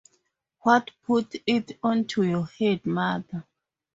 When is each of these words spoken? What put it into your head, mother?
What 0.61 0.89
put 1.05 1.35
it 1.45 1.73
into 1.85 2.23
your 2.23 2.47
head, 2.47 2.87
mother? 2.87 3.45